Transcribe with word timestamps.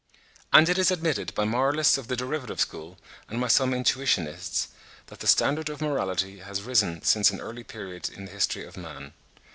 And 0.51 0.67
it 0.67 0.79
is 0.79 0.89
admitted 0.89 1.31
by 1.35 1.45
moralists 1.45 1.95
of 1.95 2.07
the 2.07 2.15
derivative 2.15 2.59
school 2.59 2.97
and 3.29 3.39
by 3.39 3.49
some 3.49 3.71
intuitionists, 3.71 4.69
that 5.05 5.19
the 5.19 5.27
standard 5.27 5.69
of 5.69 5.79
morality 5.79 6.39
has 6.39 6.63
risen 6.63 7.03
since 7.03 7.29
an 7.29 7.39
early 7.39 7.63
period 7.63 8.09
in 8.09 8.25
the 8.25 8.31
history 8.31 8.65
of 8.65 8.75
man. 8.77 9.13